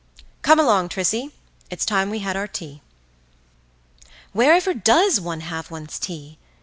[0.41, 1.31] "Come along, Trissie;
[1.69, 6.39] it's time we had our tea.""Wherever does one have one's tea?"